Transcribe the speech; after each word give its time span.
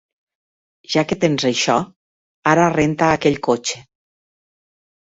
Ja 0.93 1.03
que 1.11 1.17
tens 1.25 1.45
això, 1.51 1.75
ara 2.55 2.67
renta 2.79 3.13
aquell 3.21 3.41
cotxe. 3.51 3.85